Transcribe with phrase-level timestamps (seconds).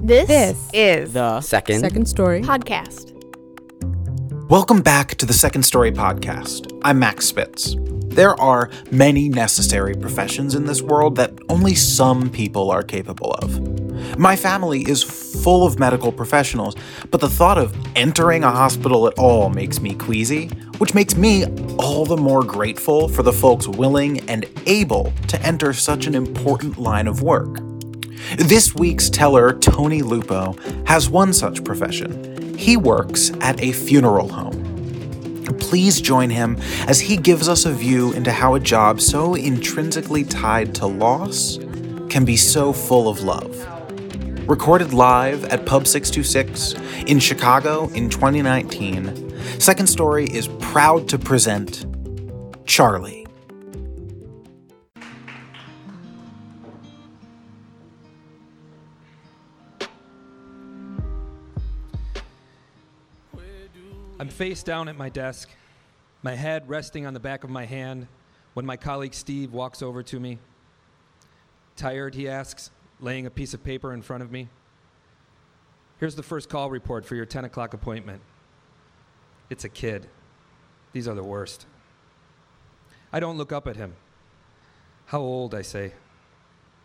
[0.00, 1.80] This, This is The Second.
[1.80, 2.42] second story.
[2.42, 3.12] podcast.
[4.48, 6.78] Welcome back to the Second Story Podcast.
[6.82, 7.76] I'm Max Spitz.
[8.06, 14.18] There are many necessary professions in this world that only some people are capable of.
[14.18, 16.74] My family is full of medical professionals,
[17.10, 20.46] but the thought of entering a hospital at all makes me queasy,
[20.78, 21.44] which makes me
[21.78, 26.78] all the more grateful for the folks willing and able to enter such an important
[26.78, 27.58] line of work.
[28.36, 30.54] This week's teller, Tony Lupo,
[30.84, 32.56] has one such profession.
[32.58, 35.44] He works at a funeral home.
[35.58, 40.24] Please join him as he gives us a view into how a job so intrinsically
[40.24, 41.58] tied to loss
[42.10, 43.66] can be so full of love.
[44.46, 46.74] Recorded live at Pub 626
[47.08, 51.86] in Chicago in 2019, Second Story is proud to present
[52.66, 53.17] Charlie.
[64.28, 65.48] I'm face down at my desk,
[66.22, 68.06] my head resting on the back of my hand
[68.52, 70.38] when my colleague Steve walks over to me.
[71.76, 72.70] Tired, he asks,
[73.00, 74.50] laying a piece of paper in front of me.
[75.98, 78.20] Here's the first call report for your 10 o'clock appointment.
[79.48, 80.06] It's a kid.
[80.92, 81.64] These are the worst.
[83.10, 83.94] I don't look up at him.
[85.06, 85.94] How old, I say.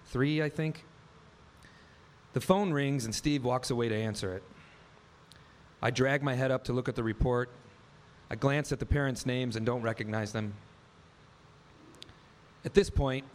[0.05, 0.85] Three, I think.
[2.31, 4.43] The phone rings and Steve walks away to answer it.
[5.83, 7.49] I drag my head up to look at the report.
[8.31, 10.53] I glance at the parents' names and don't recognize them.
[12.63, 13.25] At this point,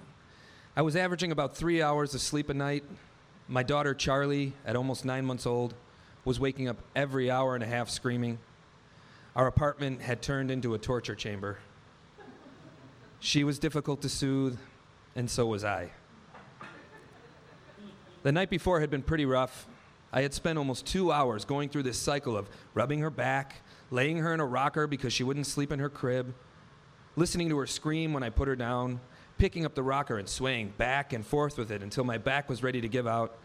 [0.75, 2.85] I was averaging about three hours of sleep a night.
[3.49, 5.75] My daughter, Charlie, at almost nine months old,
[6.25, 8.39] was waking up every hour and a half screaming.
[9.37, 11.59] Our apartment had turned into a torture chamber.
[13.21, 14.59] She was difficult to soothe,
[15.15, 15.91] and so was I.
[18.23, 19.67] The night before had been pretty rough.
[20.13, 24.19] I had spent almost two hours going through this cycle of rubbing her back, laying
[24.19, 26.35] her in a rocker because she wouldn't sleep in her crib,
[27.17, 29.01] listening to her scream when I put her down,
[29.37, 32.63] picking up the rocker and swaying back and forth with it until my back was
[32.63, 33.39] ready to give out,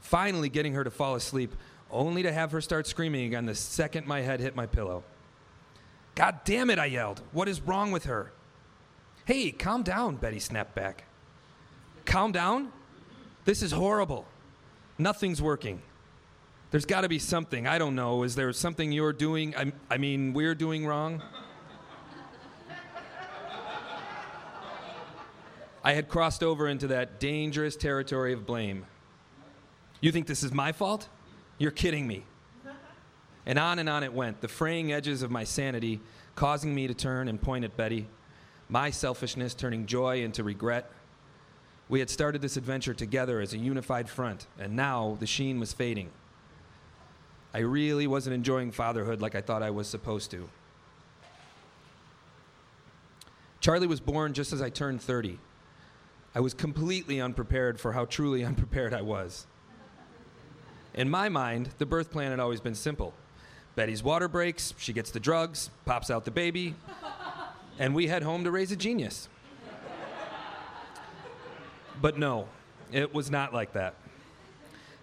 [0.00, 1.54] finally getting her to fall asleep,
[1.90, 5.04] only to have her start screaming again the second my head hit my pillow.
[6.14, 7.22] God damn it, I yelled.
[7.32, 8.32] What is wrong with her?
[9.24, 11.04] Hey, calm down, Betty snapped back.
[12.04, 12.72] Calm down?
[13.44, 14.26] This is horrible.
[14.98, 15.80] Nothing's working.
[16.70, 17.66] There's got to be something.
[17.66, 18.22] I don't know.
[18.22, 19.56] Is there something you're doing?
[19.56, 21.22] I, I mean, we're doing wrong?
[25.82, 28.84] I had crossed over into that dangerous territory of blame.
[30.00, 31.08] You think this is my fault?
[31.56, 32.24] You're kidding me.
[33.46, 36.00] And on and on it went, the fraying edges of my sanity
[36.34, 38.06] causing me to turn and point at Betty,
[38.68, 40.90] my selfishness turning joy into regret.
[41.88, 45.72] We had started this adventure together as a unified front, and now the sheen was
[45.72, 46.10] fading.
[47.54, 50.48] I really wasn't enjoying fatherhood like I thought I was supposed to.
[53.60, 55.38] Charlie was born just as I turned 30.
[56.34, 59.46] I was completely unprepared for how truly unprepared I was.
[60.94, 63.14] In my mind, the birth plan had always been simple
[63.76, 66.74] Betty's water breaks, she gets the drugs, pops out the baby,
[67.78, 69.28] and we head home to raise a genius.
[72.00, 72.48] But no,
[72.92, 73.94] it was not like that.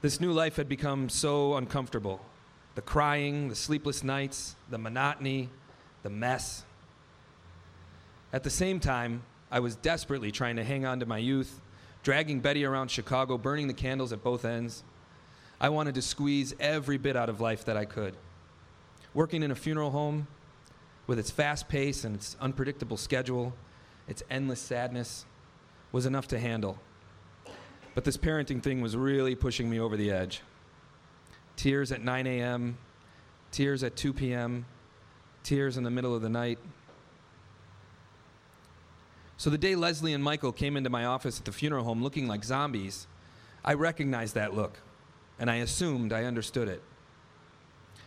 [0.02, 2.22] This new life had become so uncomfortable.
[2.76, 5.50] The crying, the sleepless nights, the monotony,
[6.04, 6.64] the mess.
[8.32, 11.62] At the same time, I was desperately trying to hang on to my youth,
[12.04, 14.84] dragging Betty around Chicago, burning the candles at both ends.
[15.60, 18.18] I wanted to squeeze every bit out of life that I could.
[19.14, 20.28] Working in a funeral home,
[21.08, 23.54] with its fast pace and its unpredictable schedule,
[24.08, 25.26] its endless sadness,
[25.92, 26.78] was enough to handle.
[27.94, 30.42] But this parenting thing was really pushing me over the edge.
[31.56, 32.78] Tears at 9 a.m.,
[33.52, 34.66] tears at 2 p.m.,
[35.44, 36.60] tears in the middle of the night.
[39.38, 42.28] So the day Leslie and Michael came into my office at the funeral home looking
[42.28, 43.08] like zombies,
[43.64, 44.80] I recognized that look,
[45.40, 46.82] and I assumed I understood it.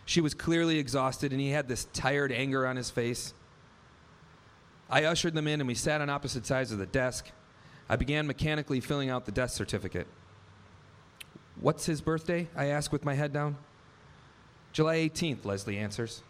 [0.05, 3.33] She was clearly exhausted, and he had this tired anger on his face.
[4.89, 7.29] I ushered them in, and we sat on opposite sides of the desk.
[7.87, 10.07] I began mechanically filling out the death certificate.
[11.61, 12.47] What's his birthday?
[12.55, 13.57] I ask with my head down.
[14.71, 16.23] July 18th, Leslie answers.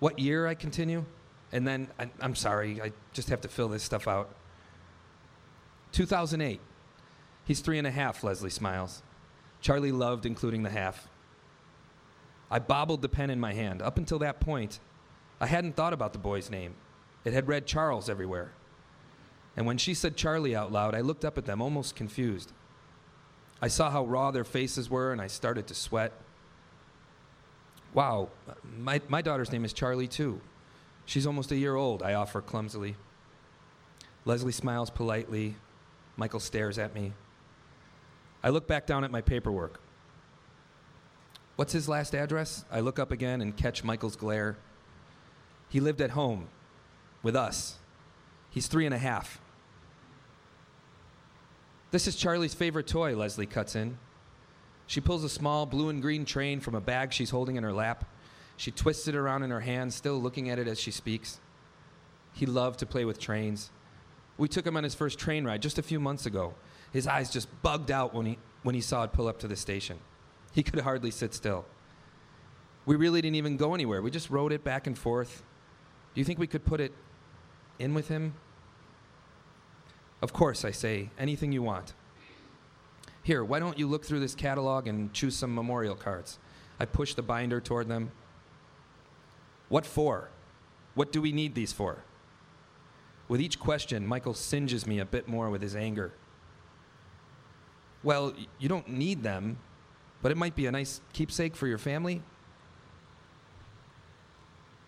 [0.00, 0.46] What year?
[0.46, 1.04] I continue.
[1.52, 4.34] And then, I, I'm sorry, I just have to fill this stuff out.
[5.92, 6.60] 2008.
[7.44, 9.02] He's three and a half, Leslie smiles.
[9.60, 11.08] Charlie loved including the half.
[12.50, 13.82] I bobbled the pen in my hand.
[13.82, 14.80] Up until that point,
[15.40, 16.74] I hadn't thought about the boy's name.
[17.24, 18.52] It had read Charles everywhere.
[19.56, 22.52] And when she said Charlie out loud, I looked up at them, almost confused.
[23.62, 26.12] I saw how raw their faces were, and I started to sweat.
[27.94, 28.28] Wow,
[28.76, 30.40] my, my daughter's name is Charlie, too.
[31.06, 32.96] She's almost a year old, I offer clumsily.
[34.24, 35.56] Leslie smiles politely.
[36.16, 37.12] Michael stares at me.
[38.42, 39.80] I look back down at my paperwork.
[41.56, 42.64] What's his last address?
[42.70, 44.56] I look up again and catch Michael's glare.
[45.68, 46.48] He lived at home
[47.22, 47.76] with us.
[48.50, 49.40] He's three and a half.
[51.92, 53.98] This is Charlie's favorite toy, Leslie cuts in.
[54.86, 57.72] She pulls a small blue and green train from a bag she's holding in her
[57.72, 58.06] lap.
[58.56, 61.38] She twists it around in her hand, still looking at it as she speaks.
[62.32, 63.70] He loved to play with trains.
[64.38, 66.54] We took him on his first train ride just a few months ago.
[66.94, 69.56] His eyes just bugged out when he, when he saw it pull up to the
[69.56, 69.98] station.
[70.52, 71.66] He could hardly sit still.
[72.86, 74.00] We really didn't even go anywhere.
[74.00, 75.42] We just rode it back and forth.
[76.14, 76.94] Do you think we could put it
[77.78, 78.32] in with him?
[80.22, 81.94] Of course, I say, anything you want.
[83.24, 86.38] Here, why don't you look through this catalog and choose some memorial cards?
[86.78, 88.12] I push the binder toward them.
[89.68, 90.30] What for?
[90.94, 92.04] What do we need these for?
[93.28, 96.12] With each question, Michael singes me a bit more with his anger.
[98.02, 99.58] Well, you don't need them,
[100.20, 102.22] but it might be a nice keepsake for your family.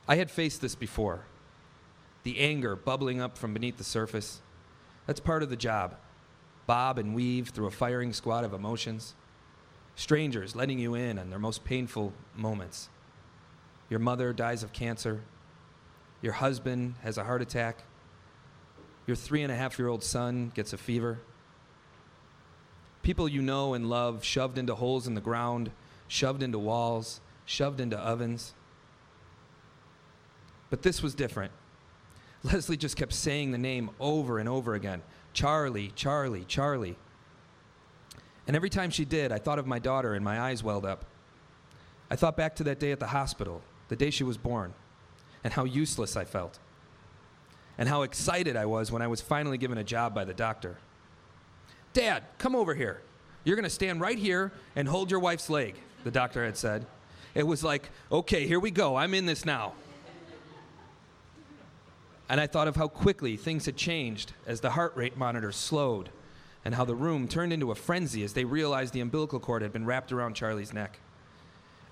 [0.06, 1.25] I had faced this before
[2.25, 4.40] the anger bubbling up from beneath the surface.
[5.06, 5.96] That's part of the job.
[6.66, 9.14] Bob and weave through a firing squad of emotions.
[9.96, 12.88] Strangers letting you in on their most painful moments.
[13.90, 15.20] Your mother dies of cancer.
[16.22, 17.84] Your husband has a heart attack.
[19.06, 21.20] Your three and a half year old son gets a fever.
[23.02, 25.70] People you know and love shoved into holes in the ground,
[26.08, 28.54] shoved into walls, shoved into ovens.
[30.70, 31.52] But this was different.
[32.52, 35.02] Leslie just kept saying the name over and over again
[35.32, 36.96] Charlie, Charlie, Charlie.
[38.46, 41.06] And every time she did, I thought of my daughter and my eyes welled up.
[42.11, 44.75] I thought back to that day at the hospital, the day she was born,
[45.43, 46.58] and how useless I felt,
[47.79, 50.76] and how excited I was when I was finally given a job by the doctor.
[51.94, 53.00] Dad, come over here.
[53.44, 55.75] You're going to stand right here and hold your wife's leg,
[56.05, 56.87] the doctor had said.
[57.35, 58.94] It was like, okay, here we go.
[58.94, 59.73] I'm in this now.
[62.34, 66.10] And I thought of how quickly things had changed as the heart rate monitor slowed,
[66.64, 69.72] and how the room turned into a frenzy as they realized the umbilical cord had
[69.72, 70.98] been wrapped around Charlie's neck.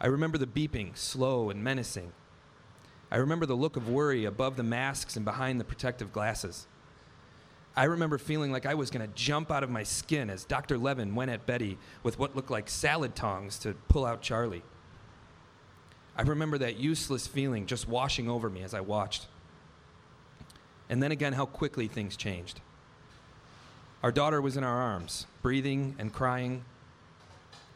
[0.01, 2.11] I remember the beeping, slow and menacing.
[3.09, 6.67] I remember the look of worry above the masks and behind the protective glasses.
[7.77, 10.77] I remember feeling like I was going to jump out of my skin as Dr.
[10.77, 14.65] Levin went at Betty with what looked like salad tongs to pull out Charlie.
[16.17, 19.29] I remember that useless feeling just washing over me as I watched.
[20.89, 22.61] And then again, how quickly things changed.
[24.03, 26.65] Our daughter was in our arms, breathing and crying.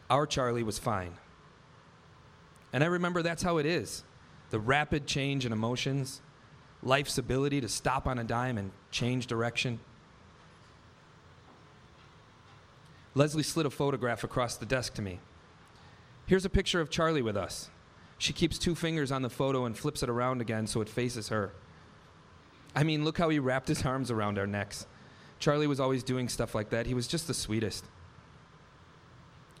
[0.09, 1.13] Our Charlie was fine.
[2.73, 4.03] And I remember that's how it is
[4.49, 6.21] the rapid change in emotions,
[6.81, 9.79] life's ability to stop on a dime and change direction.
[13.13, 15.19] Leslie slid a photograph across the desk to me.
[16.27, 17.69] Here's a picture of Charlie with us.
[18.19, 21.29] She keeps two fingers on the photo and flips it around again so it faces
[21.29, 21.51] her.
[22.77, 24.85] I mean, look how he wrapped his arms around our necks.
[25.39, 26.85] Charlie was always doing stuff like that.
[26.85, 27.83] He was just the sweetest.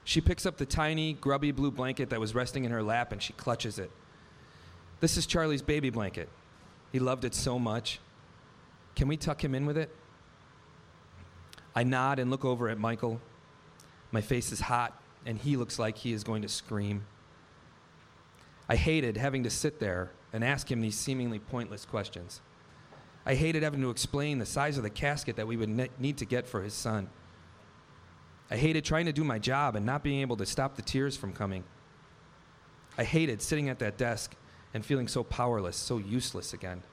[0.03, 3.19] She picks up the tiny, grubby blue blanket that was resting in her lap and
[3.19, 3.89] she clutches it.
[4.99, 6.29] This is Charlie's baby blanket.
[6.91, 7.99] He loved it so much.
[8.95, 9.89] Can we tuck him in with it?
[11.75, 13.19] I nod and look over at Michael.
[14.11, 17.07] My face is hot, and he looks like he is going to scream.
[18.69, 22.41] I hated having to sit there and ask him these seemingly pointless questions.
[23.27, 26.15] I hated having to explain the size of the casket that we would ne- need
[26.19, 27.09] to get for his son.
[28.49, 31.17] I hated trying to do my job and not being able to stop the tears
[31.17, 31.65] from coming.
[32.97, 34.33] I hated sitting at that desk
[34.73, 36.83] and feeling so powerless, so useless again.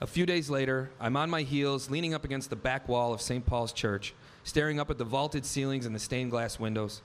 [0.00, 3.20] A few days later, I'm on my heels, leaning up against the back wall of
[3.20, 3.44] St.
[3.44, 7.02] Paul's Church, staring up at the vaulted ceilings and the stained glass windows.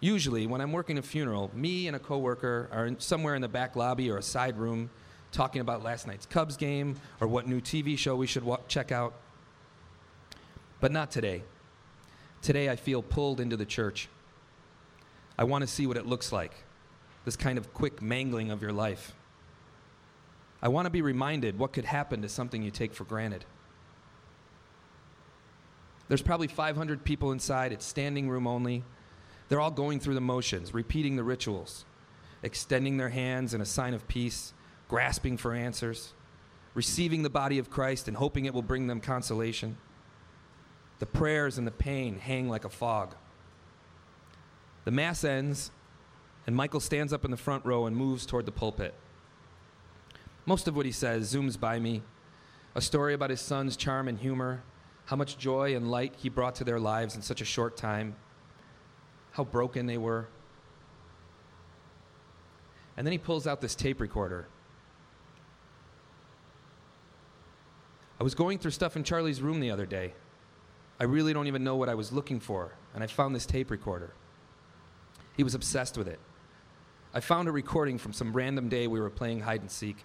[0.00, 3.76] Usually, when I'm working a funeral, me and a coworker are somewhere in the back
[3.76, 4.90] lobby or a side room
[5.32, 8.92] talking about last night's Cubs game or what new TV show we should wa- check
[8.92, 9.14] out.
[10.80, 11.42] But not today.
[12.42, 14.08] Today, I feel pulled into the church.
[15.38, 16.52] I want to see what it looks like
[17.24, 19.12] this kind of quick mangling of your life.
[20.62, 23.44] I want to be reminded what could happen to something you take for granted.
[26.08, 28.84] There's probably 500 people inside, it's standing room only.
[29.48, 31.84] They're all going through the motions, repeating the rituals,
[32.42, 34.52] extending their hands in a sign of peace,
[34.88, 36.12] grasping for answers,
[36.74, 39.76] receiving the body of Christ and hoping it will bring them consolation.
[40.98, 43.14] The prayers and the pain hang like a fog.
[44.84, 45.70] The Mass ends,
[46.46, 48.94] and Michael stands up in the front row and moves toward the pulpit.
[50.46, 52.02] Most of what he says zooms by me
[52.76, 54.62] a story about his son's charm and humor,
[55.06, 58.16] how much joy and light he brought to their lives in such a short time,
[59.34, 60.28] how broken they were.
[62.96, 64.46] And then he pulls out this tape recorder.
[68.20, 70.14] I was going through stuff in Charlie's room the other day.
[71.00, 73.72] I really don't even know what I was looking for, and I found this tape
[73.72, 74.14] recorder.
[75.36, 76.20] He was obsessed with it.
[77.12, 79.96] I found a recording from some random day we were playing hide and seek.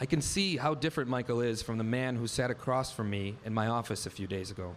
[0.00, 3.36] I can see how different Michael is from the man who sat across from me
[3.44, 4.76] in my office a few days ago.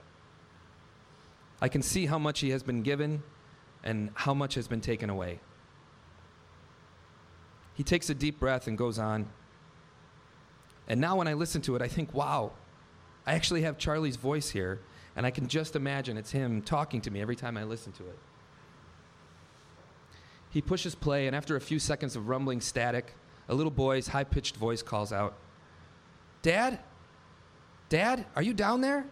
[1.65, 3.24] I can see how much he has been given
[3.84, 5.39] and how much has been taken away.
[7.74, 9.25] He takes a deep breath and goes on.
[10.88, 12.51] And now, when I listen to it, I think, wow,
[13.25, 14.79] I actually have Charlie's voice here,
[15.15, 18.03] and I can just imagine it's him talking to me every time I listen to
[18.03, 18.19] it.
[20.51, 23.15] He pushes play, and after a few seconds of rumbling static,
[23.50, 25.34] a little boy's high pitched voice calls out,
[26.43, 26.77] Dad?
[27.89, 29.07] Dad, are you down there?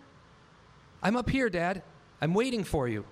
[1.01, 1.81] I'm up here, Dad.
[2.23, 3.03] I'm waiting for you.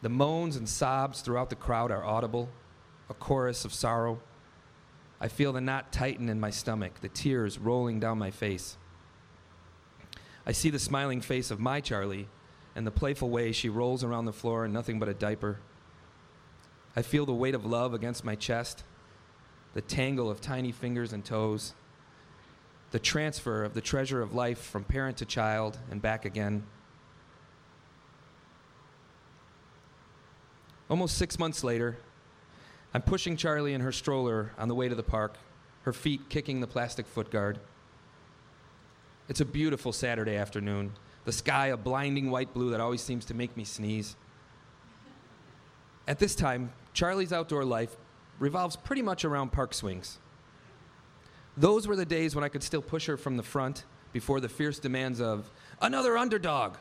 [0.00, 2.48] The moans and sobs throughout the crowd are audible,
[3.10, 4.20] a chorus of sorrow.
[5.20, 8.78] I feel the knot tighten in my stomach, the tears rolling down my face.
[10.46, 12.28] I see the smiling face of my Charlie
[12.74, 15.60] and the playful way she rolls around the floor in nothing but a diaper.
[16.96, 18.82] I feel the weight of love against my chest,
[19.74, 21.74] the tangle of tiny fingers and toes,
[22.94, 26.62] the transfer of the treasure of life from parent to child and back again.
[30.88, 31.98] Almost six months later,
[32.94, 35.38] I'm pushing Charlie in her stroller on the way to the park,
[35.82, 37.58] her feet kicking the plastic footguard.
[39.28, 40.92] It's a beautiful Saturday afternoon,
[41.24, 44.14] the sky a blinding white blue that always seems to make me sneeze.
[46.06, 47.96] At this time, Charlie's outdoor life
[48.38, 50.20] revolves pretty much around park swings.
[51.56, 54.48] Those were the days when I could still push her from the front before the
[54.48, 56.76] fierce demands of another underdog.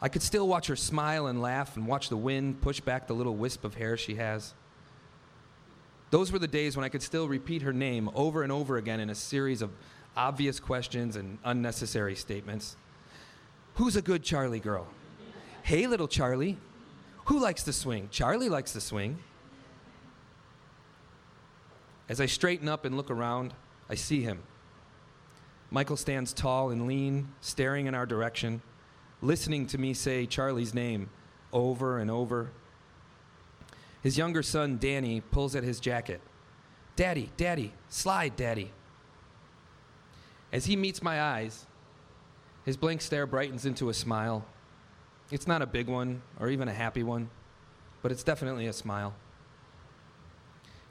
[0.00, 3.14] I could still watch her smile and laugh and watch the wind push back the
[3.14, 4.54] little wisp of hair she has.
[6.10, 9.00] Those were the days when I could still repeat her name over and over again
[9.00, 9.70] in a series of
[10.16, 12.76] obvious questions and unnecessary statements.
[13.76, 14.88] Who's a good Charlie girl?
[15.62, 16.58] Hey, little Charlie.
[17.26, 18.08] Who likes to swing?
[18.10, 19.18] Charlie likes to swing.
[22.12, 23.54] As I straighten up and look around,
[23.88, 24.42] I see him.
[25.70, 28.60] Michael stands tall and lean, staring in our direction,
[29.22, 31.08] listening to me say Charlie's name
[31.54, 32.50] over and over.
[34.02, 36.20] His younger son, Danny, pulls at his jacket.
[36.96, 38.72] Daddy, Daddy, slide, Daddy.
[40.52, 41.64] As he meets my eyes,
[42.66, 44.44] his blank stare brightens into a smile,
[45.30, 47.30] it's not a big one or even a happy one,
[48.02, 49.14] but it's definitely a smile.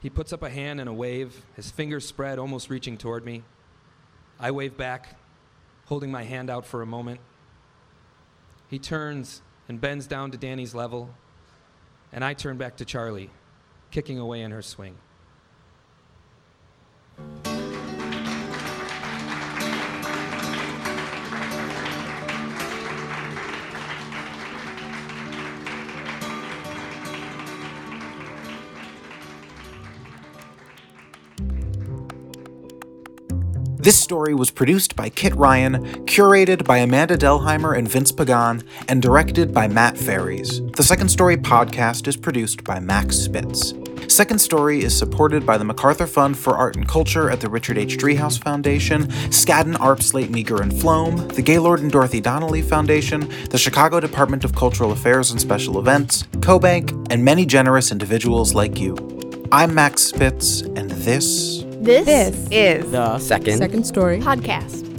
[0.02, 3.44] He puts up a hand in a wave, his fingers spread, almost reaching toward me.
[4.40, 5.16] I wave back,
[5.86, 7.20] holding my hand out for a moment.
[8.68, 11.14] He turns and bends down to Danny's level,
[12.12, 13.30] and I turn back to Charlie,
[13.92, 14.96] kicking away in her swing.
[33.82, 39.02] This story was produced by Kit Ryan, curated by Amanda Delheimer and Vince Pagan, and
[39.02, 40.62] directed by Matt Ferries.
[40.76, 43.74] The Second Story podcast is produced by Max Spitz.
[44.06, 47.76] Second Story is supported by the MacArthur Fund for Art and Culture at the Richard
[47.76, 47.98] H.
[47.98, 53.58] Driehaus Foundation, Skadden Arp Slate Meagher and Flom, the Gaylord and Dorothy Donnelly Foundation, the
[53.58, 58.96] Chicago Department of Cultural Affairs and Special Events, CoBank, and many generous individuals like you.
[59.50, 63.58] I'm Max Spitz, and this This, This is the Second.
[63.58, 64.91] second story podcast.